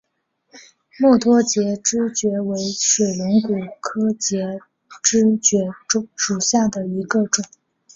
[0.99, 4.59] 墨脱节肢蕨为水龙骨科节
[5.03, 5.75] 肢蕨
[6.15, 7.45] 属下的一个种。